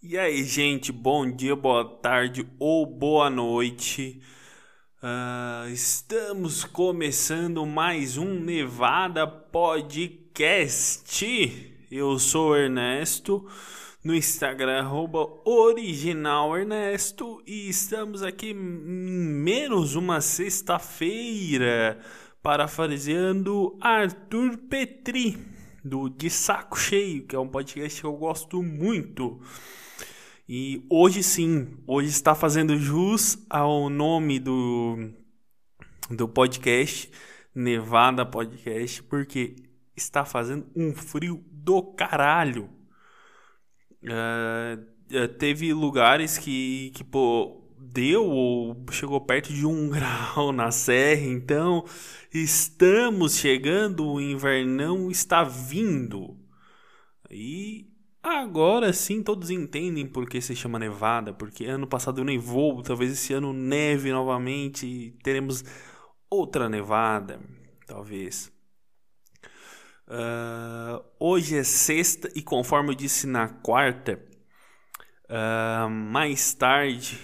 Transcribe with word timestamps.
E 0.00 0.16
aí, 0.16 0.44
gente, 0.44 0.92
bom 0.92 1.28
dia, 1.28 1.56
boa 1.56 1.84
tarde 1.84 2.48
ou 2.56 2.86
boa 2.86 3.28
noite. 3.28 4.22
Uh, 5.02 5.68
estamos 5.70 6.62
começando 6.62 7.66
mais 7.66 8.16
um 8.16 8.38
Nevada 8.38 9.26
Podcast. 9.26 10.22
Eu 11.90 12.16
sou 12.16 12.56
Ernesto, 12.56 13.44
no 14.04 14.14
Instagram, 14.14 14.88
originalernesto, 15.44 17.42
e 17.44 17.68
estamos 17.68 18.22
aqui 18.22 18.50
em 18.50 18.54
menos 18.54 19.96
uma 19.96 20.20
sexta-feira, 20.20 21.98
parafraseando 22.40 23.76
Arthur 23.80 24.58
Petri, 24.58 25.57
do 25.84 26.08
De 26.08 26.28
Saco 26.28 26.78
Cheio, 26.78 27.26
que 27.26 27.36
é 27.36 27.38
um 27.38 27.48
podcast 27.48 28.00
que 28.00 28.06
eu 28.06 28.16
gosto 28.16 28.62
muito. 28.62 29.40
E 30.48 30.84
hoje 30.88 31.22
sim, 31.22 31.76
hoje 31.86 32.08
está 32.08 32.34
fazendo 32.34 32.76
jus 32.76 33.38
ao 33.50 33.90
nome 33.90 34.38
do, 34.38 35.12
do 36.10 36.26
podcast, 36.26 37.10
Nevada 37.54 38.24
Podcast, 38.24 39.02
porque 39.02 39.56
está 39.94 40.24
fazendo 40.24 40.66
um 40.74 40.94
frio 40.94 41.44
do 41.50 41.82
caralho. 41.82 42.70
Uh, 44.02 45.28
teve 45.38 45.72
lugares 45.72 46.38
que, 46.38 46.92
que 46.94 47.04
pô, 47.04 47.67
deu 47.80 48.24
ou 48.24 48.76
chegou 48.90 49.20
perto 49.20 49.52
de 49.52 49.66
um 49.66 49.88
grau 49.90 50.52
na 50.52 50.70
serra, 50.70 51.26
então 51.26 51.84
estamos 52.32 53.36
chegando, 53.36 54.06
o 54.06 54.20
invernão 54.20 55.10
está 55.10 55.44
vindo. 55.44 56.36
E 57.30 57.88
Agora 58.22 58.92
sim 58.92 59.22
todos 59.22 59.48
entendem 59.48 60.06
por 60.06 60.28
que 60.28 60.40
se 60.40 60.54
chama 60.54 60.78
nevada, 60.78 61.32
porque 61.32 61.64
ano 61.64 61.86
passado 61.86 62.24
nevou, 62.24 62.82
talvez 62.82 63.12
esse 63.12 63.32
ano 63.32 63.52
neve 63.52 64.10
novamente 64.10 64.86
e 64.86 65.10
teremos 65.22 65.64
outra 66.28 66.68
nevada, 66.68 67.40
talvez. 67.86 68.52
Uh, 70.06 71.02
hoje 71.18 71.56
é 71.56 71.64
sexta 71.64 72.30
e 72.34 72.42
conforme 72.42 72.90
eu 72.90 72.94
disse 72.94 73.26
na 73.26 73.48
quarta, 73.48 74.20
uh, 75.30 75.88
mais 75.88 76.52
tarde, 76.52 77.18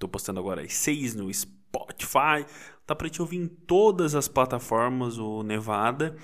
estou 0.00 0.08
postando 0.08 0.40
agora 0.40 0.62
às 0.62 0.72
seis 0.72 1.14
no 1.14 1.32
Spotify, 1.32 2.46
tá 2.86 2.94
para 2.94 3.10
te 3.10 3.20
ouvir 3.20 3.36
em 3.36 3.46
todas 3.46 4.14
as 4.14 4.26
plataformas 4.26 5.18
o 5.18 5.42
Nevada, 5.42 6.16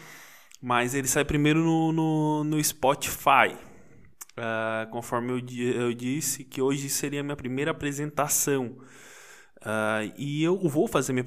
mas 0.63 0.95
ele 0.95 1.07
sai 1.07 1.25
primeiro 1.25 1.61
no, 1.61 1.93
no, 1.93 2.45
no 2.45 2.65
Spotify. 2.65 3.55
Uh, 4.39 4.91
conforme 4.91 5.33
eu, 5.33 5.39
eu, 5.75 5.95
disse, 5.95 6.45
que 6.45 6.61
hoje 6.61 6.89
seria 6.89 7.21
a 7.21 7.23
minha 7.23 7.37
primeira 7.37 7.71
apresentação. 7.71 8.79
Uh, 9.59 10.13
e 10.17 10.43
eu 10.43 10.59
vou 10.69 10.87
fazer 10.87 11.13
minha 11.13 11.25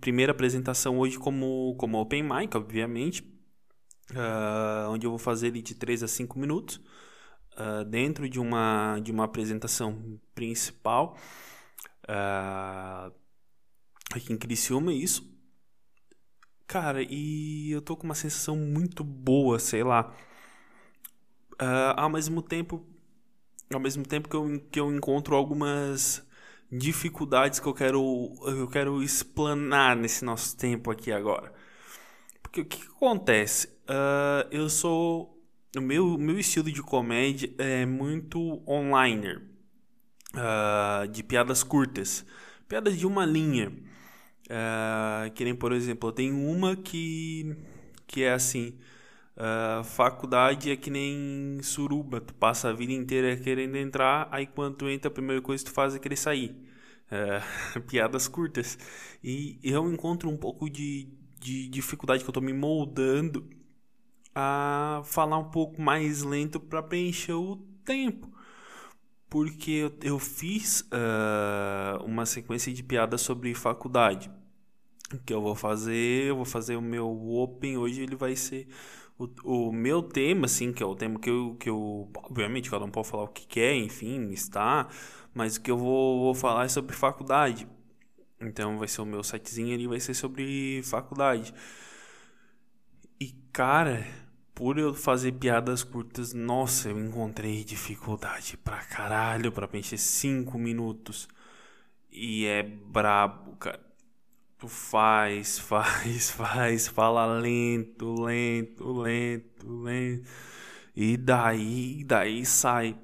primeira 0.00 0.32
apresentação 0.32 0.98
hoje 0.98 1.18
como, 1.18 1.74
como 1.78 1.98
Open 1.98 2.22
Mic, 2.22 2.56
obviamente. 2.56 3.22
Uh, 4.10 4.90
onde 4.90 5.06
eu 5.06 5.10
vou 5.10 5.18
fazer 5.18 5.48
ele 5.48 5.62
de 5.62 5.74
3 5.74 6.02
a 6.02 6.08
5 6.08 6.38
minutos. 6.38 6.80
dentro 7.88 8.28
de 8.28 8.40
uma, 8.40 8.98
de 9.00 9.12
uma 9.12 9.24
apresentação 9.24 10.18
principal. 10.34 11.16
Aqui 14.12 14.32
em 14.32 14.36
Criciúma, 14.36 14.92
é 14.92 14.94
isso. 14.96 15.28
Cara, 16.66 17.02
e 17.02 17.70
eu 17.70 17.82
tô 17.82 17.96
com 17.96 18.04
uma 18.04 18.14
sensação 18.14 18.56
muito 18.56 19.02
boa, 19.02 19.58
sei 19.58 19.82
lá 19.82 20.14
Uh, 21.60 21.92
ao 21.94 22.08
mesmo 22.08 22.40
tempo, 22.40 22.82
ao 23.70 23.78
mesmo 23.78 24.02
tempo 24.02 24.30
que 24.30 24.34
eu, 24.34 24.60
que 24.70 24.80
eu 24.80 24.90
encontro 24.90 25.36
algumas 25.36 26.26
dificuldades 26.72 27.60
que 27.60 27.66
eu 27.66 27.74
quero, 27.74 28.32
eu 28.46 28.66
quero 28.66 29.02
explanar 29.02 29.94
nesse 29.94 30.24
nosso 30.24 30.56
tempo 30.56 30.90
aqui 30.90 31.12
agora. 31.12 31.52
Porque 32.42 32.62
o 32.62 32.64
que, 32.64 32.78
que 32.78 32.86
acontece? 32.86 33.66
Uh, 33.84 34.48
eu 34.50 34.70
sou. 34.70 35.38
O 35.76 35.80
meu, 35.80 36.16
meu 36.16 36.38
estilo 36.38 36.72
de 36.72 36.82
comédia 36.82 37.52
é 37.58 37.84
muito 37.84 38.62
onliner, 38.66 39.42
uh, 40.34 41.08
de 41.08 41.22
piadas 41.22 41.62
curtas, 41.62 42.24
piadas 42.68 42.98
de 42.98 43.06
uma 43.06 43.24
linha. 43.24 43.72
Uh, 44.50 45.30
que 45.32 45.44
nem, 45.44 45.54
por 45.54 45.72
exemplo, 45.72 46.10
tenho 46.12 46.36
uma 46.36 46.74
que, 46.74 47.56
que 48.06 48.22
é 48.22 48.32
assim: 48.32 48.76
Uh, 49.40 49.82
faculdade 49.84 50.70
é 50.70 50.76
que 50.76 50.90
nem 50.90 51.60
suruba, 51.62 52.20
tu 52.20 52.34
passa 52.34 52.68
a 52.68 52.72
vida 52.74 52.92
inteira 52.92 53.34
querendo 53.38 53.74
entrar, 53.76 54.28
aí 54.30 54.46
quando 54.46 54.76
tu 54.76 54.88
entra, 54.88 55.08
a 55.08 55.10
primeira 55.10 55.40
coisa 55.40 55.64
que 55.64 55.70
tu 55.70 55.74
faz 55.74 55.94
é 55.94 55.98
querer 55.98 56.16
sair. 56.16 56.54
Uh, 57.10 57.80
piadas 57.88 58.28
curtas. 58.28 58.78
E 59.24 59.58
eu 59.62 59.90
encontro 59.90 60.28
um 60.28 60.36
pouco 60.36 60.68
de, 60.68 61.08
de 61.40 61.68
dificuldade 61.68 62.22
que 62.22 62.28
eu 62.28 62.34
tô 62.34 62.40
me 62.42 62.52
moldando 62.52 63.48
a 64.34 65.00
falar 65.04 65.38
um 65.38 65.50
pouco 65.50 65.80
mais 65.80 66.22
lento 66.22 66.60
para 66.60 66.82
preencher 66.82 67.32
o 67.32 67.56
tempo. 67.84 68.30
Porque 69.30 69.70
eu, 69.70 69.92
eu 70.02 70.18
fiz 70.18 70.80
uh, 70.82 72.04
uma 72.04 72.26
sequência 72.26 72.72
de 72.72 72.82
piadas 72.82 73.20
sobre 73.20 73.54
faculdade. 73.54 74.30
Que 75.24 75.32
eu 75.32 75.40
vou 75.40 75.54
fazer, 75.54 76.26
eu 76.28 76.36
vou 76.36 76.44
fazer 76.44 76.76
o 76.76 76.82
meu 76.82 77.08
Open 77.08 77.78
hoje, 77.78 78.02
ele 78.02 78.16
vai 78.16 78.36
ser 78.36 78.68
o, 79.20 79.68
o 79.68 79.72
meu 79.72 80.02
tema, 80.02 80.46
assim, 80.46 80.72
que 80.72 80.82
é 80.82 80.86
o 80.86 80.94
tema 80.94 81.18
que 81.18 81.30
eu, 81.30 81.56
que 81.58 81.68
eu. 81.68 82.10
Obviamente, 82.24 82.70
cada 82.70 82.84
um 82.84 82.90
pode 82.90 83.08
falar 83.08 83.24
o 83.24 83.28
que 83.28 83.46
quer, 83.46 83.74
enfim, 83.74 84.30
está. 84.30 84.88
Mas 85.34 85.56
o 85.56 85.60
que 85.60 85.70
eu 85.70 85.78
vou, 85.78 86.20
vou 86.20 86.34
falar 86.34 86.64
é 86.64 86.68
sobre 86.68 86.96
faculdade. 86.96 87.68
Então, 88.40 88.78
vai 88.78 88.88
ser 88.88 89.02
o 89.02 89.06
meu 89.06 89.22
sitezinho 89.22 89.74
ali, 89.74 89.86
vai 89.86 90.00
ser 90.00 90.14
sobre 90.14 90.82
faculdade. 90.82 91.52
E, 93.20 93.32
cara, 93.52 94.06
por 94.60 94.76
eu 94.76 94.92
fazer 94.92 95.32
piadas 95.32 95.82
curtas, 95.82 96.34
nossa, 96.34 96.90
eu 96.90 97.00
encontrei 97.00 97.64
dificuldade 97.64 98.58
pra 98.58 98.76
caralho 98.76 99.50
pra 99.50 99.66
preencher 99.66 99.96
5 99.96 100.58
minutos. 100.58 101.26
E 102.12 102.44
é 102.44 102.62
brabo, 102.62 103.56
cara. 103.56 103.80
Tu 104.58 104.68
faz, 104.68 105.58
faz, 105.66 106.30
faz, 106.32 106.88
fala 106.88 107.24
lento, 107.40 108.22
lento, 108.22 108.92
lento, 109.00 109.82
lento. 109.82 110.28
E 110.94 111.16
daí, 111.16 112.04
daí 112.04 112.44
sai. 112.44 112.98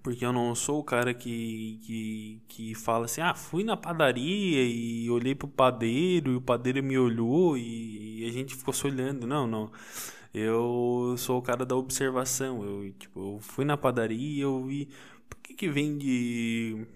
Porque 0.00 0.24
eu 0.24 0.32
não 0.32 0.54
sou 0.54 0.78
o 0.78 0.84
cara 0.84 1.12
que, 1.12 1.80
que, 1.84 2.42
que 2.46 2.74
fala 2.76 3.06
assim, 3.06 3.20
ah, 3.20 3.34
fui 3.34 3.64
na 3.64 3.76
padaria 3.76 4.62
e 4.62 5.10
olhei 5.10 5.34
pro 5.34 5.48
padeiro 5.48 6.30
e 6.30 6.36
o 6.36 6.40
padeiro 6.40 6.80
me 6.84 6.96
olhou 6.96 7.56
e, 7.58 8.24
a 8.28 8.32
gente 8.32 8.54
ficou 8.54 8.72
se 8.72 8.86
olhando. 8.86 9.26
Não, 9.26 9.44
não. 9.44 9.72
Eu 10.34 11.14
sou 11.18 11.38
o 11.38 11.42
cara 11.42 11.64
da 11.66 11.76
observação. 11.76 12.64
Eu, 12.64 12.92
tipo, 12.94 13.34
eu 13.36 13.40
fui 13.40 13.64
na 13.64 13.76
padaria 13.76 14.38
e 14.38 14.40
eu 14.40 14.64
vi. 14.64 14.88
Por 15.28 15.38
que, 15.38 15.54
que 15.54 15.68
vende, 15.68 16.86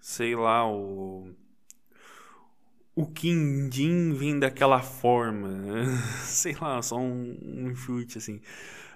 sei 0.00 0.34
lá, 0.36 0.68
o 0.70 1.30
o 2.94 3.06
quindim 3.06 4.12
vem 4.12 4.38
daquela 4.38 4.80
forma. 4.82 5.48
Sei 6.24 6.54
lá, 6.60 6.82
só 6.82 6.98
um, 6.98 7.36
um 7.42 7.74
chute 7.74 8.18
assim. 8.18 8.40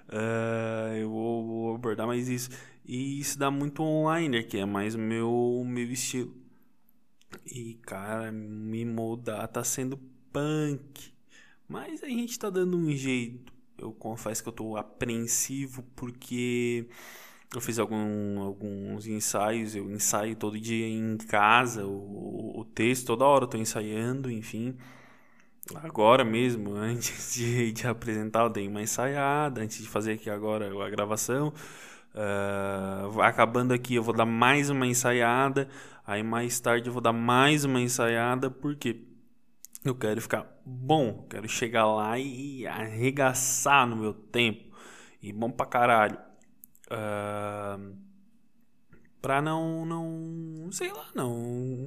Uh, 0.09 0.95
eu 0.97 1.09
vou, 1.09 1.47
vou, 1.47 1.75
abordar 1.75 2.05
mais 2.07 2.29
isso. 2.29 2.49
E 2.85 3.19
isso 3.19 3.39
dá 3.39 3.49
muito 3.49 3.81
online, 3.81 4.43
que 4.43 4.57
é 4.57 4.65
mais 4.65 4.95
meu, 4.95 5.63
meu 5.65 5.91
estilo. 5.91 6.35
E 7.45 7.75
cara, 7.81 8.31
me 8.31 8.85
moldar 8.85 9.47
tá 9.47 9.63
sendo 9.63 9.97
punk. 10.31 11.13
Mas 11.67 12.03
a 12.03 12.07
gente 12.07 12.37
tá 12.37 12.49
dando 12.49 12.77
um 12.77 12.91
jeito. 12.91 13.54
Eu 13.77 13.91
confesso 13.91 14.41
que 14.41 14.49
eu 14.49 14.53
tô 14.53 14.77
apreensivo 14.77 15.83
porque 15.95 16.87
eu 17.53 17.61
fiz 17.61 17.79
algum, 17.79 18.41
alguns 18.41 19.07
ensaios, 19.07 19.75
eu 19.75 19.89
ensaio 19.91 20.35
todo 20.35 20.59
dia 20.59 20.87
em 20.87 21.17
casa, 21.17 21.85
o, 21.85 22.59
o 22.59 22.65
texto, 22.65 23.07
toda 23.07 23.25
hora 23.25 23.45
eu 23.45 23.47
tô 23.47 23.57
ensaiando, 23.57 24.29
enfim. 24.31 24.75
Agora 25.75 26.23
mesmo, 26.23 26.73
antes 26.75 27.33
de, 27.33 27.71
de 27.71 27.87
apresentar, 27.87 28.43
eu 28.43 28.49
dei 28.49 28.67
uma 28.67 28.81
ensaiada, 28.81 29.61
antes 29.61 29.81
de 29.81 29.89
fazer 29.89 30.13
aqui 30.13 30.29
agora 30.29 30.67
a 30.85 30.89
gravação. 30.89 31.53
Uh, 32.13 33.21
acabando 33.21 33.73
aqui, 33.73 33.95
eu 33.95 34.03
vou 34.03 34.13
dar 34.13 34.25
mais 34.25 34.69
uma 34.69 34.87
ensaiada. 34.87 35.67
Aí 36.05 36.23
mais 36.23 36.59
tarde 36.59 36.87
eu 36.87 36.93
vou 36.93 37.01
dar 37.01 37.13
mais 37.13 37.65
uma 37.65 37.81
ensaiada, 37.81 38.49
porque 38.49 39.01
eu 39.83 39.95
quero 39.95 40.21
ficar 40.21 40.54
bom, 40.65 41.25
quero 41.29 41.47
chegar 41.47 41.85
lá 41.85 42.17
e 42.17 42.65
arregaçar 42.65 43.87
no 43.87 43.95
meu 43.95 44.13
tempo. 44.13 44.75
E 45.21 45.31
bom 45.31 45.51
pra 45.51 45.65
caralho. 45.65 46.17
Uh, 46.87 47.95
pra 49.21 49.41
não, 49.41 49.85
não. 49.85 50.71
Sei 50.71 50.91
lá, 50.91 51.07
não. 51.15 51.85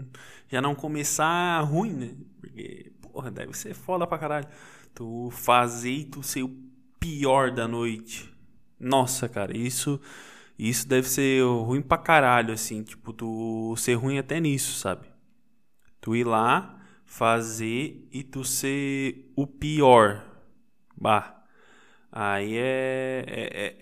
Já 0.49 0.61
não 0.61 0.75
começar 0.75 1.61
ruim, 1.61 1.93
né? 1.93 2.15
Porque, 2.41 2.93
porra, 3.01 3.31
deve 3.31 3.55
ser 3.55 3.75
foda 3.75 4.07
pra 4.07 4.19
caralho. 4.19 4.49
Tu 4.95 5.31
fazer 5.31 6.05
tu 6.07 6.23
ser 6.23 6.43
o 6.43 6.57
pior 6.99 7.51
da 7.51 7.69
noite. 7.69 8.33
Nossa, 8.79 9.29
cara, 9.29 9.57
isso. 9.57 10.01
Isso 10.59 10.89
deve 10.89 11.09
ser 11.09 11.45
ruim 11.45 11.81
pra 11.81 11.97
caralho, 11.99 12.53
assim, 12.53 12.83
tipo, 12.83 13.13
tu 13.13 13.77
ser 13.77 13.95
ruim 13.95 14.19
até 14.19 14.41
nisso, 14.41 14.73
sabe? 14.77 15.07
Tu 16.01 16.17
ir 16.17 16.25
lá, 16.25 16.78
fazer 17.09 18.07
e 18.13 18.23
tu 18.23 18.45
ser 18.45 19.33
o 19.35 19.47
pior. 19.47 20.25
Bah. 20.97 21.43
Aí 22.13 22.57
é, 22.57 23.25
é, 23.27 23.77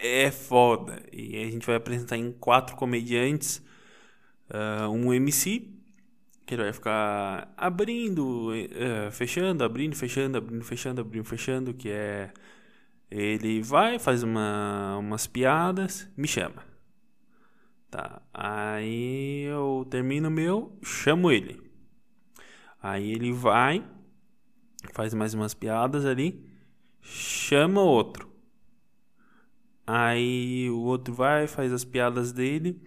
é, 0.00 0.24
é 0.24 0.30
foda. 0.30 1.02
E 1.12 1.36
a 1.36 1.50
gente 1.50 1.66
vai 1.66 1.76
apresentar 1.76 2.16
em 2.16 2.32
quatro 2.32 2.74
comediantes, 2.74 3.62
uh, 4.50 4.88
um 4.88 5.12
MC, 5.12 5.68
que 6.46 6.54
ele 6.54 6.64
vai 6.64 6.72
ficar 6.72 7.52
abrindo, 7.56 8.50
uh, 8.50 9.12
fechando, 9.12 9.62
abrindo, 9.62 9.94
fechando, 9.94 10.38
abrindo, 10.38 10.64
fechando, 10.64 11.00
abrindo, 11.00 11.24
fechando, 11.24 11.74
que 11.74 11.90
é 11.90 12.32
ele 13.10 13.60
vai, 13.60 13.98
faz 13.98 14.22
uma, 14.22 14.96
umas 14.98 15.26
piadas, 15.26 16.08
me 16.16 16.26
chama. 16.26 16.64
Tá. 17.90 18.22
Aí 18.32 19.42
eu 19.42 19.86
termino 19.90 20.28
o 20.28 20.30
meu, 20.30 20.78
chamo 20.82 21.30
ele. 21.30 21.71
Aí 22.82 23.12
ele 23.12 23.32
vai, 23.32 23.84
faz 24.92 25.14
mais 25.14 25.34
umas 25.34 25.54
piadas 25.54 26.04
ali, 26.04 26.44
chama 27.00 27.80
outro. 27.80 28.30
Aí 29.86 30.68
o 30.70 30.80
outro 30.80 31.14
vai, 31.14 31.46
faz 31.46 31.72
as 31.72 31.84
piadas 31.84 32.32
dele, 32.32 32.82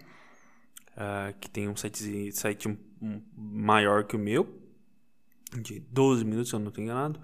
uh, 0.92 1.36
que 1.40 1.48
tem 1.48 1.68
um 1.68 1.76
site, 1.76 2.32
site 2.32 2.68
um, 2.68 2.76
um 3.00 3.22
maior 3.36 4.04
que 4.04 4.16
o 4.16 4.18
meu, 4.18 4.60
de 5.60 5.80
12 5.80 6.24
minutos, 6.24 6.48
se 6.50 6.54
eu 6.54 6.60
não 6.60 6.68
estou 6.68 6.82
enganado. 6.82 7.20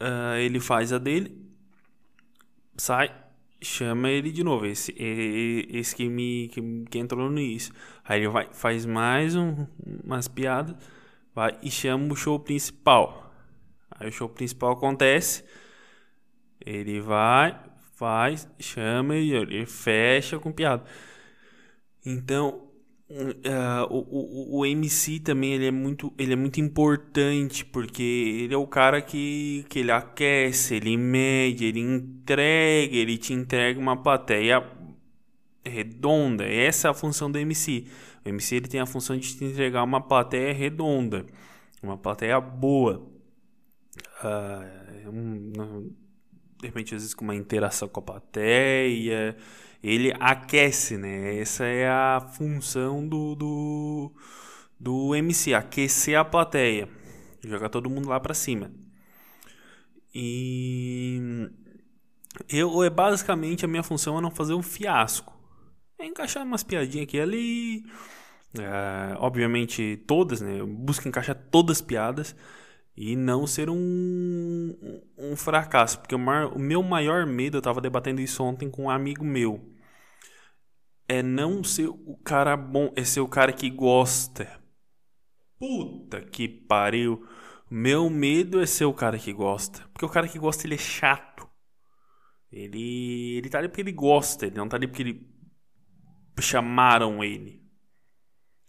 Uh, 0.00 0.36
ele 0.38 0.60
faz 0.60 0.92
a 0.92 0.98
dele, 0.98 1.46
sai, 2.76 3.14
chama 3.62 4.08
ele 4.10 4.30
de 4.30 4.42
novo. 4.42 4.66
Esse, 4.66 4.94
esse 4.98 5.94
que 5.94 6.08
me 6.08 6.48
que, 6.48 6.60
que 6.90 6.98
entrou 6.98 7.30
no 7.30 7.38
início. 7.40 7.72
Aí 8.04 8.20
ele 8.20 8.28
vai, 8.28 8.48
faz 8.52 8.86
mais 8.86 9.34
um, 9.34 9.66
umas 10.04 10.28
piadas, 10.28 10.76
vai 11.36 11.58
e 11.62 11.70
chama 11.70 12.10
o 12.14 12.16
show 12.16 12.40
principal. 12.40 13.30
Aí 13.90 14.08
o 14.08 14.12
show 14.12 14.28
principal 14.28 14.72
acontece, 14.72 15.44
ele 16.64 16.98
vai, 17.00 17.60
faz, 17.94 18.48
chama 18.58 19.16
e 19.16 19.32
ele 19.32 19.66
fecha 19.66 20.38
com 20.38 20.50
piada. 20.50 20.84
Então, 22.04 22.62
Uh, 23.08 23.86
o, 23.88 23.98
o, 23.98 24.58
o 24.58 24.66
MC 24.66 25.20
também 25.20 25.52
ele 25.52 25.66
é 25.66 25.70
muito 25.70 26.12
ele 26.18 26.32
é 26.32 26.36
muito 26.36 26.60
importante 26.60 27.64
porque 27.64 28.02
ele 28.02 28.52
é 28.52 28.56
o 28.56 28.66
cara 28.66 29.00
que, 29.00 29.64
que 29.68 29.78
ele 29.78 29.92
aquece, 29.92 30.74
ele 30.74 30.96
mede, 30.96 31.66
ele 31.66 31.78
entrega, 31.78 32.96
ele 32.96 33.16
te 33.16 33.32
entrega 33.32 33.78
uma 33.78 33.96
plateia 33.96 34.60
redonda. 35.64 36.44
Essa 36.44 36.88
é 36.88 36.90
a 36.90 36.94
função 36.94 37.30
do 37.30 37.38
MC. 37.38 37.86
O 38.26 38.28
MC 38.28 38.56
ele 38.56 38.68
tem 38.68 38.80
a 38.80 38.86
função 38.86 39.16
de 39.16 39.34
te 39.36 39.44
entregar 39.44 39.84
uma 39.84 40.00
plateia 40.00 40.52
redonda, 40.52 41.24
uma 41.82 41.96
plateia 41.96 42.40
boa. 42.40 43.06
Uh, 44.22 45.10
um, 45.10 45.94
de 46.60 46.66
repente 46.66 46.94
às 46.94 47.02
vezes 47.02 47.14
com 47.14 47.24
uma 47.24 47.34
interação 47.34 47.88
com 47.88 48.00
a 48.00 48.02
plateia 48.02 49.36
ele 49.82 50.12
aquece, 50.18 50.96
né? 50.96 51.38
Essa 51.38 51.64
é 51.64 51.88
a 51.88 52.20
função 52.32 53.06
do, 53.06 53.36
do, 53.36 54.12
do 54.80 55.14
MC, 55.14 55.54
aquecer 55.54 56.18
a 56.18 56.24
plateia, 56.24 56.88
jogar 57.44 57.68
todo 57.68 57.88
mundo 57.88 58.08
lá 58.08 58.18
para 58.18 58.34
cima. 58.34 58.72
E 60.12 61.48
eu 62.48 62.82
é 62.82 62.90
basicamente 62.90 63.64
a 63.64 63.68
minha 63.68 63.82
função 63.82 64.18
é 64.18 64.20
não 64.20 64.30
fazer 64.30 64.54
um 64.54 64.62
fiasco, 64.62 65.35
é 65.98 66.06
encaixar 66.06 66.44
umas 66.44 66.62
piadinhas 66.62 67.04
aqui 67.04 67.16
e 67.16 67.20
ali, 67.20 67.84
é, 68.58 69.16
obviamente 69.18 70.02
todas, 70.06 70.40
né? 70.40 70.60
Eu 70.60 70.66
busco 70.66 71.08
encaixar 71.08 71.36
todas 71.50 71.78
as 71.78 71.82
piadas 71.82 72.36
e 72.96 73.16
não 73.16 73.46
ser 73.46 73.68
um, 73.70 74.76
um 75.18 75.36
fracasso, 75.36 75.98
porque 76.00 76.14
o, 76.14 76.18
maior, 76.18 76.52
o 76.54 76.58
meu 76.58 76.82
maior 76.82 77.26
medo, 77.26 77.56
eu 77.56 77.60
estava 77.60 77.80
debatendo 77.80 78.20
isso 78.20 78.42
ontem 78.42 78.70
com 78.70 78.84
um 78.84 78.90
amigo 78.90 79.24
meu 79.24 79.76
é 81.08 81.22
não 81.22 81.62
ser 81.62 81.88
o 81.88 82.16
cara 82.24 82.56
bom, 82.56 82.92
é 82.96 83.04
ser 83.04 83.20
o 83.20 83.28
cara 83.28 83.52
que 83.52 83.70
gosta. 83.70 84.60
Puta 85.58 86.20
que 86.20 86.48
pariu. 86.48 87.26
Meu 87.70 88.10
medo 88.10 88.60
é 88.60 88.66
ser 88.66 88.84
o 88.84 88.92
cara 88.94 89.18
que 89.18 89.32
gosta. 89.32 89.82
Porque 89.92 90.04
o 90.04 90.08
cara 90.08 90.28
que 90.28 90.38
gosta, 90.38 90.66
ele 90.66 90.74
é 90.74 90.78
chato. 90.78 91.48
Ele, 92.50 93.36
ele 93.38 93.48
tá 93.48 93.58
ali 93.58 93.68
porque 93.68 93.80
ele 93.82 93.92
gosta, 93.92 94.46
ele 94.46 94.56
não 94.56 94.68
tá 94.68 94.76
ali 94.76 94.86
porque 94.86 95.02
ele 95.02 95.35
chamaram 96.42 97.22
ele. 97.24 97.62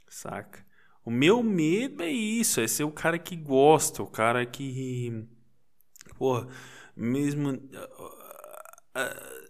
Saca? 0.08 0.66
O 1.06 1.12
meu 1.12 1.42
medo 1.44 2.04
é 2.04 2.12
isso, 2.12 2.60
é 2.62 2.68
ser 2.68 2.84
o 2.84 2.92
cara 2.92 3.18
que 3.20 3.36
gosta, 3.36 4.04
o 4.04 4.08
cara 4.08 4.46
que. 4.46 5.26
Porra, 6.18 6.48
mesmo. 6.96 7.52
Uh, 7.52 8.06
uh, 8.98 9.48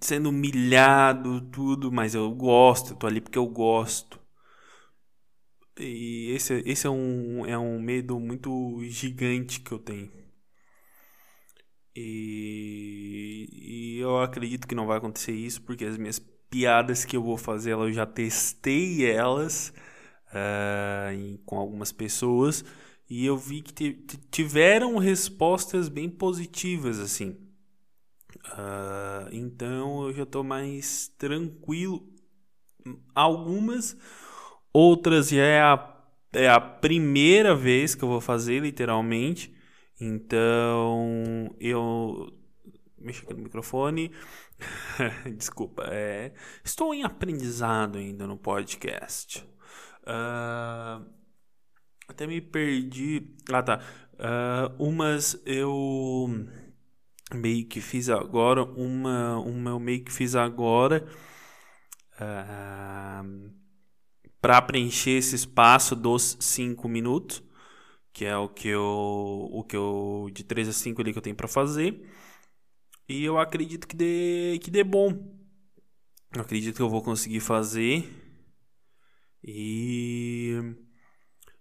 sendo 0.00 0.30
humilhado, 0.30 1.40
tudo, 1.50 1.92
mas 1.92 2.14
eu 2.14 2.30
gosto, 2.32 2.92
eu 2.92 2.96
tô 2.96 3.06
ali 3.06 3.20
porque 3.20 3.38
eu 3.38 3.46
gosto. 3.46 4.18
E 5.78 6.30
esse, 6.32 6.62
esse 6.66 6.86
é, 6.86 6.90
um, 6.90 7.46
é 7.46 7.58
um 7.58 7.80
medo 7.80 8.18
muito 8.20 8.78
gigante 8.84 9.60
que 9.60 9.72
eu 9.72 9.78
tenho. 9.78 10.10
E, 11.94 13.48
e 13.96 13.98
eu 13.98 14.20
acredito 14.20 14.66
que 14.66 14.74
não 14.74 14.86
vai 14.86 14.98
acontecer 14.98 15.32
isso, 15.32 15.62
porque 15.62 15.84
as 15.84 15.96
minhas 15.98 16.18
piadas 16.50 17.04
que 17.04 17.16
eu 17.16 17.22
vou 17.22 17.36
fazer, 17.36 17.72
eu 17.72 17.92
já 17.92 18.04
testei 18.04 19.08
elas 19.08 19.72
uh, 20.28 21.38
com 21.46 21.56
algumas 21.56 21.92
pessoas 21.92 22.64
e 23.08 23.24
eu 23.26 23.36
vi 23.36 23.62
que 23.62 23.92
tiveram 24.30 24.96
respostas 24.96 25.88
bem 25.88 26.08
positivas, 26.08 26.98
assim. 26.98 27.36
Uh, 28.46 29.28
então 29.32 30.06
eu 30.06 30.12
já 30.12 30.22
estou 30.22 30.44
mais 30.44 31.08
tranquilo. 31.18 32.08
Algumas, 33.14 33.96
outras 34.72 35.28
já 35.28 35.42
é 35.42 35.60
a, 35.60 35.96
é 36.32 36.48
a 36.48 36.60
primeira 36.60 37.54
vez 37.54 37.94
que 37.94 38.04
eu 38.04 38.08
vou 38.08 38.20
fazer, 38.20 38.60
literalmente. 38.60 39.52
Então 40.00 41.54
eu. 41.60 42.32
Mexi 42.98 43.22
aqui 43.24 43.34
no 43.34 43.42
microfone. 43.42 44.12
Desculpa, 45.36 45.84
é, 45.90 46.32
estou 46.64 46.94
em 46.94 47.02
aprendizado 47.02 47.98
ainda 47.98 48.26
no 48.26 48.36
podcast. 48.36 49.46
Uh, 50.02 51.04
até 52.08 52.26
me 52.26 52.40
perdi. 52.40 53.34
Ah, 53.52 53.62
tá. 53.62 53.80
Uh, 54.14 54.84
umas 54.84 55.40
eu 55.46 56.28
meio 57.34 57.66
que 57.66 57.80
fiz 57.80 58.08
agora 58.10 58.62
uma 58.62 59.38
uma 59.38 59.70
eu 59.70 59.80
meio 59.80 60.04
que 60.04 60.12
fiz 60.12 60.34
agora 60.34 61.06
uh, 62.16 62.20
ah, 62.20 63.24
para 64.40 64.60
preencher 64.60 65.12
esse 65.12 65.36
espaço 65.36 65.94
dos 65.96 66.36
5 66.40 66.88
minutos 66.88 67.42
que 68.12 68.24
é 68.24 68.36
o 68.36 68.48
que 68.48 68.68
eu 68.68 69.48
o 69.52 69.64
que 69.64 69.76
eu 69.76 70.28
de 70.32 70.44
3 70.44 70.68
a 70.68 70.72
5 70.72 71.00
ali 71.00 71.12
que 71.12 71.18
eu 71.18 71.22
tenho 71.22 71.36
para 71.36 71.48
fazer 71.48 72.06
e 73.10 73.24
eu 73.24 73.38
acredito 73.38 73.86
que 73.86 73.96
dê 73.96 74.58
que 74.62 74.70
dê 74.70 74.84
bom 74.84 75.08
eu 76.34 76.40
acredito 76.40 76.76
que 76.76 76.82
eu 76.82 76.88
vou 76.88 77.02
conseguir 77.02 77.40
fazer 77.40 78.08
e 79.42 80.58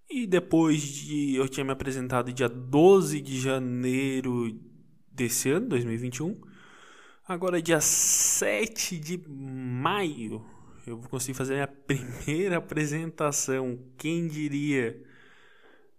e 0.09 0.25
depois 0.25 0.81
de 0.81 1.35
eu 1.35 1.47
tinha 1.47 1.63
me 1.63 1.71
apresentado 1.71 2.33
dia 2.33 2.49
12 2.49 3.21
de 3.21 3.39
janeiro 3.39 4.59
desse 5.11 5.51
ano, 5.51 5.67
2021. 5.67 6.39
Agora, 7.27 7.61
dia 7.61 7.79
7 7.79 8.97
de 8.97 9.21
maio, 9.29 10.43
eu 10.87 10.97
vou 10.97 11.09
conseguir 11.09 11.37
fazer 11.37 11.53
a 11.53 11.55
minha 11.57 11.67
primeira 11.85 12.57
apresentação. 12.57 13.77
Quem 13.97 14.27
diria? 14.27 14.99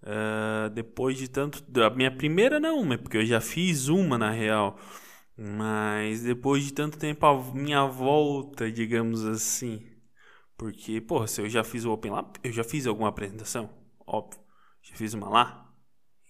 Uh, 0.02 0.70
depois 0.70 1.16
de 1.16 1.28
tanto. 1.28 1.62
A 1.80 1.90
minha 1.90 2.10
primeira 2.10 2.58
não, 2.58 2.88
porque 2.98 3.18
eu 3.18 3.24
já 3.24 3.40
fiz 3.40 3.86
uma 3.86 4.18
na 4.18 4.32
real. 4.32 4.76
Mas 5.42 6.22
depois 6.22 6.64
de 6.64 6.74
tanto 6.74 6.98
tempo, 6.98 7.24
a 7.24 7.54
minha 7.54 7.86
volta, 7.86 8.70
digamos 8.70 9.24
assim. 9.24 9.82
Porque, 10.54 11.00
pô, 11.00 11.26
se 11.26 11.40
eu 11.40 11.48
já 11.48 11.64
fiz 11.64 11.86
o 11.86 11.92
Open 11.92 12.12
Lab, 12.12 12.38
eu 12.44 12.52
já 12.52 12.62
fiz 12.62 12.86
alguma 12.86 13.08
apresentação, 13.08 13.70
óbvio. 14.06 14.38
Já 14.82 14.94
fiz 14.96 15.14
uma 15.14 15.30
lá. 15.30 15.74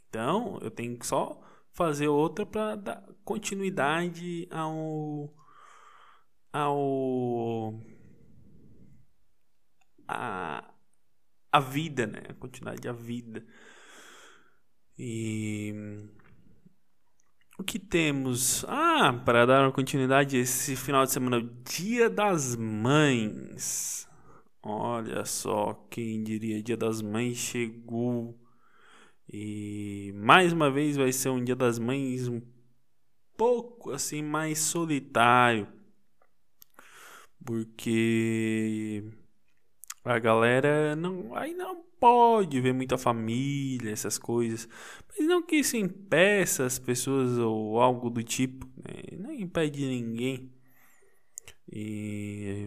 Então, 0.08 0.60
eu 0.62 0.70
tenho 0.70 0.96
que 0.96 1.04
só 1.04 1.42
fazer 1.72 2.06
outra 2.06 2.46
para 2.46 2.76
dar 2.76 3.04
continuidade 3.24 4.46
ao 4.48 5.34
ao 6.52 7.74
a, 10.06 10.72
a 11.50 11.60
vida, 11.60 12.06
né? 12.06 12.22
A 12.28 12.34
continuidade 12.34 12.82
da 12.82 12.92
vida. 12.92 13.44
E 14.96 15.74
o 17.60 17.64
que 17.64 17.78
temos? 17.78 18.64
Ah, 18.66 19.12
para 19.12 19.44
dar 19.44 19.62
uma 19.62 19.72
continuidade, 19.72 20.36
esse 20.38 20.74
final 20.74 21.04
de 21.04 21.12
semana, 21.12 21.42
Dia 21.64 22.08
das 22.08 22.56
Mães. 22.56 24.08
Olha 24.62 25.24
só, 25.26 25.74
quem 25.90 26.22
diria, 26.22 26.62
Dia 26.62 26.76
das 26.76 27.02
Mães 27.02 27.36
chegou. 27.36 28.38
E 29.32 30.12
mais 30.16 30.52
uma 30.52 30.70
vez 30.70 30.96
vai 30.96 31.12
ser 31.12 31.28
um 31.28 31.44
Dia 31.44 31.54
das 31.54 31.78
Mães 31.78 32.28
um 32.28 32.40
pouco 33.36 33.90
assim 33.90 34.22
mais 34.22 34.58
solitário. 34.58 35.68
Porque 37.44 39.04
a 40.04 40.18
galera 40.18 40.96
não, 40.96 41.34
aí 41.34 41.54
não 41.54 41.82
pode 42.00 42.60
ver 42.60 42.72
muita 42.72 42.96
família, 42.96 43.92
essas 43.92 44.18
coisas. 44.18 44.68
Mas 45.08 45.26
não 45.26 45.42
que 45.42 45.56
isso 45.56 45.76
impeça 45.76 46.64
as 46.64 46.78
pessoas 46.78 47.38
ou 47.38 47.80
algo 47.80 48.08
do 48.10 48.22
tipo. 48.22 48.66
Né? 48.76 49.18
Não 49.18 49.32
impede 49.32 49.86
ninguém. 49.86 50.50
E 51.72 52.66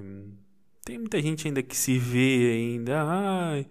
tem 0.86 0.98
muita 1.00 1.22
gente 1.22 1.48
ainda 1.48 1.63
que 1.63 1.75
se 1.75 1.98
vê 1.98 2.52
ainda. 2.54 3.04
Ai, 3.04 3.68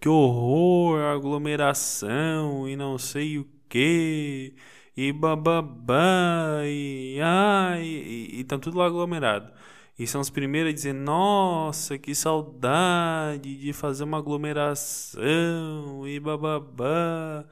que 0.00 0.08
horror, 0.08 1.00
aglomeração 1.00 2.68
e 2.68 2.76
não 2.76 2.98
sei 2.98 3.38
o 3.38 3.46
que. 3.68 4.54
E 4.96 5.12
bababá, 5.12 6.62
e 6.64 7.18
ai, 7.22 7.82
e, 7.82 8.40
e 8.40 8.44
tá 8.44 8.58
tudo 8.58 8.78
lá 8.78 8.86
aglomerado. 8.86 9.52
E 9.98 10.06
são 10.06 10.20
os 10.20 10.30
primeiros 10.30 10.70
a 10.70 10.74
dizer: 10.74 10.92
Nossa, 10.94 11.98
que 11.98 12.14
saudade 12.14 13.56
de 13.56 13.72
fazer 13.72 14.04
uma 14.04 14.18
aglomeração 14.18 16.06
e 16.06 16.18
bababá. 16.18 17.46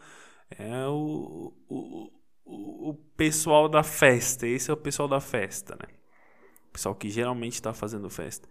É 0.50 0.86
o, 0.88 1.54
o, 1.68 2.10
o, 2.44 2.94
pessoal 3.16 3.68
da 3.68 3.82
festa. 3.82 4.46
Esse 4.46 4.70
é 4.70 4.74
o 4.74 4.76
pessoal 4.76 5.08
da 5.08 5.20
festa, 5.20 5.76
né? 5.76 5.94
O 6.68 6.72
pessoal 6.72 6.94
que 6.94 7.08
geralmente 7.08 7.54
está 7.54 7.72
fazendo 7.72 8.10
festa. 8.10 8.48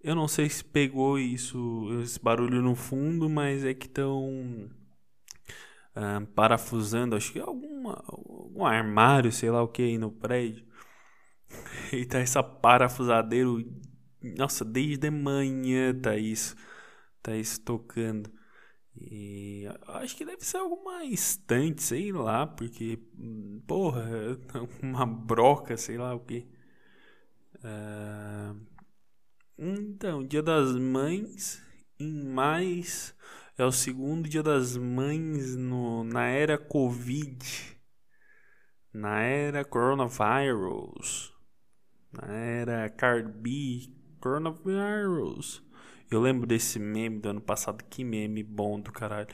Eu 0.00 0.14
não 0.14 0.28
sei 0.28 0.48
se 0.48 0.64
pegou 0.64 1.18
isso, 1.18 2.00
esse 2.02 2.20
barulho 2.22 2.62
no 2.62 2.74
fundo, 2.76 3.28
mas 3.28 3.64
é 3.64 3.74
que 3.74 3.86
estão 3.86 4.70
uh, 5.96 6.26
parafusando, 6.34 7.16
acho 7.16 7.32
que 7.32 7.40
alguma, 7.40 8.04
algum 8.06 8.64
armário, 8.64 9.32
sei 9.32 9.50
lá 9.50 9.62
o 9.62 9.68
que 9.68 9.82
aí 9.82 9.98
no 9.98 10.12
prédio. 10.12 10.65
E 11.92 12.04
tá 12.04 12.18
essa 12.18 12.42
parafusadeiro. 12.42 13.64
Nossa, 14.22 14.64
desde 14.64 15.10
manhã 15.10 15.94
tá 15.94 16.16
isso. 16.16 16.56
Tá 17.22 17.36
isso 17.36 17.60
tocando. 17.60 18.30
E 18.98 19.66
acho 19.88 20.16
que 20.16 20.24
deve 20.24 20.44
ser 20.44 20.56
alguma 20.56 21.04
estante, 21.04 21.82
sei 21.82 22.12
lá, 22.12 22.46
porque, 22.46 22.98
porra, 23.66 24.08
uma 24.82 25.04
broca, 25.04 25.76
sei 25.76 25.98
lá 25.98 26.14
o 26.14 26.20
que. 26.20 26.46
Uh, 27.56 28.58
então, 29.58 30.26
Dia 30.26 30.42
das 30.42 30.74
Mães, 30.76 31.62
em 32.00 32.24
mais, 32.24 33.14
é 33.58 33.64
o 33.64 33.72
segundo 33.72 34.28
Dia 34.28 34.42
das 34.42 34.76
Mães 34.76 35.56
no, 35.56 36.02
na 36.04 36.26
era 36.26 36.56
Covid, 36.56 37.44
na 38.92 39.20
era 39.20 39.64
Coronavirus 39.64 41.35
era 42.22 42.88
Cardi 42.90 43.92
Coronavirus. 44.20 45.62
Eu 46.10 46.20
lembro 46.20 46.46
desse 46.46 46.78
meme 46.78 47.18
do 47.20 47.28
ano 47.28 47.40
passado, 47.40 47.84
que 47.84 48.04
meme 48.04 48.42
bom 48.42 48.80
do 48.80 48.92
caralho. 48.92 49.28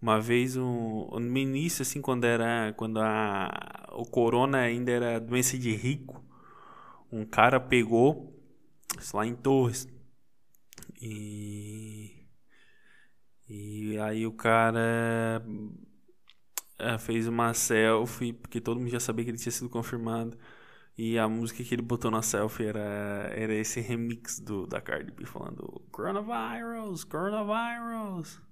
Uma 0.00 0.20
vez, 0.20 0.56
um, 0.56 1.08
no 1.18 1.38
início, 1.38 1.82
assim, 1.82 2.00
quando 2.00 2.24
era. 2.24 2.72
Quando 2.74 3.00
a, 3.00 3.88
o 3.92 4.04
corona 4.04 4.58
ainda 4.58 4.92
era 4.92 5.18
doença 5.20 5.58
de 5.58 5.74
rico, 5.74 6.24
um 7.10 7.24
cara 7.24 7.58
pegou, 7.58 8.38
lá 9.12 9.26
em 9.26 9.34
Torres, 9.34 9.88
e. 11.00 12.14
E 13.48 13.98
aí 13.98 14.26
o 14.26 14.32
cara 14.32 15.42
eh, 16.78 16.98
fez 16.98 17.26
uma 17.26 17.54
selfie, 17.54 18.32
porque 18.32 18.60
todo 18.60 18.78
mundo 18.78 18.90
já 18.90 19.00
sabia 19.00 19.24
que 19.24 19.30
ele 19.30 19.38
tinha 19.38 19.52
sido 19.52 19.68
confirmado. 19.70 20.36
E 20.98 21.16
a 21.16 21.28
música 21.28 21.62
que 21.62 21.76
ele 21.76 21.82
botou 21.82 22.10
na 22.10 22.22
selfie 22.22 22.66
era, 22.66 23.30
era 23.32 23.54
esse 23.54 23.80
remix 23.80 24.40
do, 24.40 24.66
da 24.66 24.80
Cardi 24.80 25.12
B 25.12 25.24
falando 25.24 25.80
Coronavirus, 25.92 27.04
Coronavirus. 27.04 28.42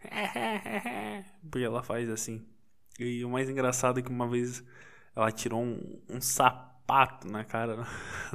Porque 1.48 1.64
ela 1.64 1.80
faz 1.84 2.10
assim. 2.10 2.44
E 2.98 3.24
o 3.24 3.30
mais 3.30 3.48
engraçado 3.48 4.00
é 4.00 4.02
que 4.02 4.10
uma 4.10 4.28
vez 4.28 4.64
ela 5.14 5.30
tirou 5.30 5.62
um, 5.62 6.02
um 6.08 6.20
sapato 6.20 7.28
na 7.30 7.44
cara 7.44 7.86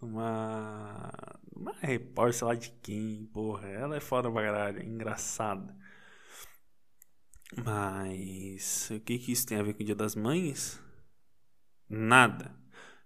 numa, 0.00 1.10
numa 1.52 1.72
repórter, 1.80 2.34
sei 2.34 2.46
lá 2.46 2.54
de 2.54 2.70
quem, 2.80 3.26
porra. 3.32 3.66
Ela 3.68 3.96
é 3.96 4.00
foda 4.00 4.30
pra 4.30 4.42
caralho, 4.42 4.78
é 4.78 4.84
engraçada. 4.84 5.76
Mas 7.56 8.88
o 8.90 9.00
que, 9.00 9.18
que 9.18 9.32
isso 9.32 9.44
tem 9.48 9.58
a 9.58 9.64
ver 9.64 9.74
com 9.74 9.82
o 9.82 9.86
Dia 9.86 9.96
das 9.96 10.14
Mães? 10.14 10.80
Nada. 11.90 12.54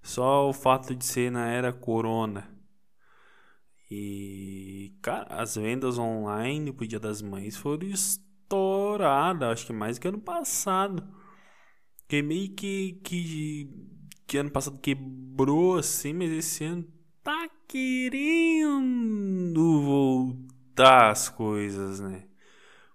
Só 0.02 0.48
o 0.50 0.52
fato 0.52 0.94
de 0.94 1.04
ser 1.04 1.32
na 1.32 1.48
era 1.48 1.72
corona. 1.72 2.46
E, 3.90 4.94
cara, 5.00 5.26
as 5.30 5.56
vendas 5.56 5.98
online 5.98 6.70
pro 6.70 6.86
Dia 6.86 7.00
das 7.00 7.22
Mães 7.22 7.56
foram 7.56 7.86
estouradas. 7.88 9.48
Acho 9.48 9.66
que 9.66 9.72
mais 9.72 9.98
que 9.98 10.06
ano 10.06 10.20
passado. 10.20 11.02
Que 12.06 12.20
meio 12.20 12.50
que, 12.50 13.00
que, 13.02 13.70
que 14.26 14.36
ano 14.36 14.50
passado 14.50 14.78
quebrou 14.78 15.78
assim, 15.78 16.12
mas 16.12 16.30
esse 16.30 16.64
ano 16.64 16.84
tá 17.22 17.48
querendo 17.66 18.82
voltar 19.80 21.10
as 21.10 21.30
coisas, 21.30 22.00
né? 22.00 22.26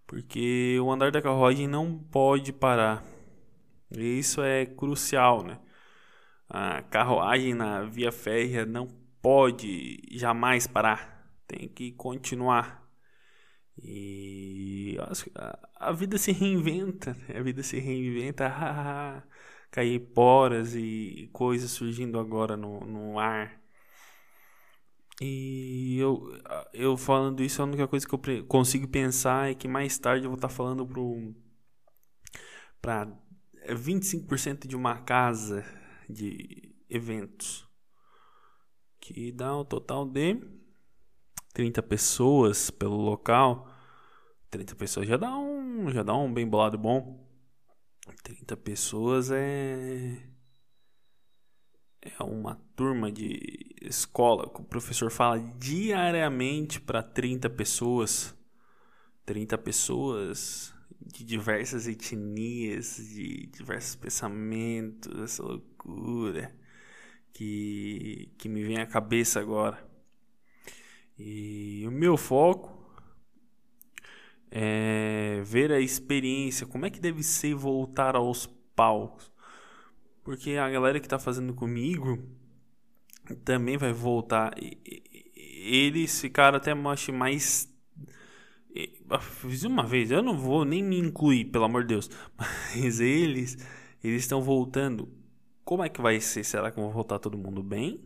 Porque 0.05 0.79
o 0.79 0.91
andar 0.91 1.12
da 1.12 1.22
carruagem 1.22 1.67
não 1.67 1.98
pode 1.98 2.53
parar. 2.53 3.03
E 3.91 4.19
isso 4.19 4.41
é 4.41 4.65
crucial, 4.65 5.43
né? 5.43 5.60
A 6.49 6.81
carruagem 6.81 7.53
na 7.53 7.83
via 7.83 8.11
férrea 8.11 8.65
não 8.65 8.87
pode 9.21 10.01
jamais 10.11 10.65
parar, 10.65 11.31
tem 11.47 11.67
que 11.67 11.91
continuar. 11.91 12.89
E 13.77 14.97
a, 15.75 15.91
vida 15.91 16.17
se 16.17 16.31
reinventa, 16.31 17.13
né? 17.13 17.37
a 17.37 17.43
vida 17.43 17.63
se 17.63 17.79
reinventa, 17.79 19.23
cair 19.71 19.99
poras 20.13 20.75
e 20.75 21.29
coisas 21.31 21.71
surgindo 21.71 22.19
agora 22.19 22.57
no, 22.57 22.81
no 22.81 23.19
ar. 23.19 23.59
E 25.21 25.97
eu, 25.99 26.33
eu 26.73 26.97
falando 26.97 27.43
isso, 27.43 27.61
a 27.61 27.65
única 27.65 27.87
coisa 27.87 28.07
que 28.07 28.13
eu 28.13 28.45
consigo 28.45 28.87
pensar 28.87 29.51
é 29.51 29.53
que 29.53 29.67
mais 29.67 29.97
tarde 29.97 30.25
eu 30.25 30.29
vou 30.29 30.37
estar 30.37 30.49
falando 30.49 30.87
para 32.81 33.07
25% 33.67 34.65
de 34.67 34.75
uma 34.75 34.97
casa 34.99 35.63
de 36.09 36.75
eventos, 36.89 37.67
que 38.99 39.31
dá 39.31 39.55
um 39.55 39.63
total 39.63 40.05
de 40.05 40.41
30 41.53 41.83
pessoas 41.83 42.71
pelo 42.71 42.97
local. 42.97 43.71
30 44.49 44.75
pessoas 44.75 45.07
já 45.07 45.17
dá 45.17 45.37
um, 45.37 45.91
já 45.91 46.01
dá 46.01 46.15
um 46.15 46.33
bem 46.33 46.47
bolado 46.47 46.77
bom. 46.77 47.27
30 48.23 48.57
pessoas 48.57 49.29
é 49.29 50.17
é 52.01 52.23
uma 52.23 52.55
turma 52.75 53.11
de 53.11 53.75
escola 53.81 54.49
que 54.49 54.61
o 54.61 54.63
professor 54.63 55.11
fala 55.11 55.37
diariamente 55.59 56.79
para 56.79 57.03
30 57.03 57.49
pessoas. 57.49 58.35
30 59.25 59.57
pessoas 59.59 60.73
de 60.99 61.23
diversas 61.23 61.87
etnias, 61.87 62.95
de 62.97 63.47
diversos 63.47 63.95
pensamentos, 63.95 65.13
essa 65.21 65.43
loucura 65.43 65.68
que, 67.33 68.31
que 68.38 68.50
me 68.50 68.63
vem 68.63 68.77
à 68.77 68.86
cabeça 68.86 69.39
agora. 69.39 69.83
E 71.17 71.83
o 71.88 71.91
meu 71.91 72.17
foco 72.17 72.77
é 74.51 75.41
ver 75.43 75.71
a 75.71 75.79
experiência, 75.79 76.65
como 76.65 76.86
é 76.86 76.89
que 76.89 77.00
deve 77.00 77.24
ser 77.24 77.53
voltar 77.53 78.15
aos 78.15 78.45
palcos. 78.75 79.31
Porque 80.24 80.51
a 80.51 80.69
galera 80.69 81.00
que 81.00 81.05
está 81.05 81.19
fazendo 81.19 81.53
comigo 81.53 82.19
também 83.43 83.77
vai 83.77 83.91
voltar. 83.91 84.53
Eles 85.36 86.19
ficaram 86.21 86.57
até 86.57 86.71
acho, 86.71 87.13
mais 87.13 87.69
Fiz 89.19 89.63
uma 89.63 89.83
vez, 89.83 90.12
eu 90.12 90.21
não 90.21 90.38
vou 90.38 90.63
nem 90.63 90.83
me 90.83 91.00
incluir, 91.00 91.45
pelo 91.45 91.65
amor 91.65 91.81
de 91.81 91.89
Deus. 91.89 92.09
Mas 92.38 93.00
eles 93.00 93.57
eles 94.03 94.21
estão 94.21 94.41
voltando. 94.41 95.09
Como 95.69 95.83
é 95.83 95.89
que 95.89 96.01
vai 96.01 96.19
ser? 96.19 96.43
Será 96.43 96.71
que 96.71 96.79
vão 96.79 96.89
voltar 96.89 97.19
todo 97.19 97.38
mundo 97.38 97.61
bem? 97.61 98.01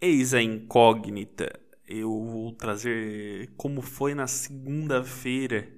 Eis 0.00 0.34
a 0.34 0.42
incógnita. 0.42 1.48
Eu 1.86 2.10
vou 2.10 2.50
trazer 2.50 3.52
como 3.56 3.80
foi 3.80 4.16
na 4.16 4.26
segunda-feira. 4.26 5.68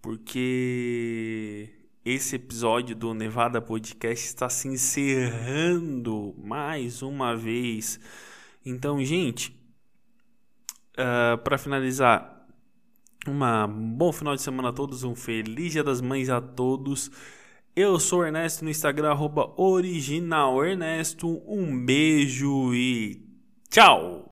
Porque 0.00 1.68
esse 2.02 2.36
episódio 2.36 2.96
do 2.96 3.12
Nevada 3.12 3.60
Podcast 3.60 4.24
está 4.24 4.48
se 4.48 4.66
encerrando 4.66 6.34
mais 6.38 7.02
uma 7.02 7.36
vez. 7.36 8.00
Então, 8.64 9.04
gente, 9.04 9.50
uh, 10.92 11.36
para 11.44 11.58
finalizar, 11.58 12.48
um 13.28 13.68
bom 13.94 14.10
final 14.10 14.34
de 14.34 14.40
semana 14.40 14.70
a 14.70 14.72
todos, 14.72 15.04
um 15.04 15.14
feliz 15.14 15.72
Dia 15.72 15.84
das 15.84 16.00
Mães 16.00 16.30
a 16.30 16.40
todos. 16.40 17.10
Eu 17.76 17.98
sou 17.98 18.20
o 18.20 18.24
Ernesto 18.24 18.62
no 18.62 18.70
Instagram, 18.70 19.10
arroba 19.10 19.52
original 19.60 20.64
Ernesto. 20.64 21.42
Um 21.44 21.84
beijo 21.84 22.72
e 22.72 23.20
tchau! 23.68 24.22